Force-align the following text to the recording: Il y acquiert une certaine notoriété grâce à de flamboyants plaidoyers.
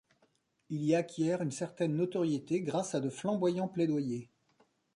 Il 0.71 0.83
y 0.83 0.95
acquiert 0.95 1.43
une 1.43 1.51
certaine 1.51 1.95
notoriété 1.95 2.61
grâce 2.61 2.95
à 2.95 2.99
de 3.01 3.11
flamboyants 3.11 3.67
plaidoyers. 3.67 4.31